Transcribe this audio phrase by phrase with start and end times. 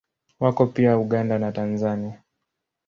[0.39, 2.23] Wako pia Uganda na Tanzania.